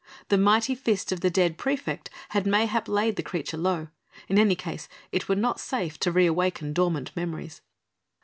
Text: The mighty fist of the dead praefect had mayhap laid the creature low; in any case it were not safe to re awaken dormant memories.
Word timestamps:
The 0.29 0.37
mighty 0.39 0.73
fist 0.73 1.11
of 1.11 1.21
the 1.21 1.29
dead 1.29 1.59
praefect 1.59 2.09
had 2.29 2.47
mayhap 2.47 2.87
laid 2.87 3.17
the 3.17 3.21
creature 3.21 3.55
low; 3.55 3.89
in 4.27 4.39
any 4.39 4.55
case 4.55 4.89
it 5.11 5.29
were 5.29 5.35
not 5.35 5.59
safe 5.59 5.99
to 5.99 6.11
re 6.11 6.25
awaken 6.25 6.73
dormant 6.73 7.15
memories. 7.15 7.61